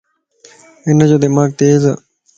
[0.85, 1.93] ھنجو دماغ تيز ا